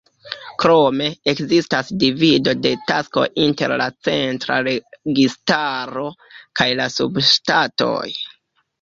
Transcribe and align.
Krome, 0.61 1.09
ekzistas 1.33 1.91
divido 2.05 2.55
de 2.63 2.71
taskoj 2.93 3.27
inter 3.45 3.75
la 3.83 3.89
centra 4.09 4.59
registaro 4.71 6.11
kaj 6.43 6.71
la 6.85 6.93
subŝtatoj. 6.99 8.07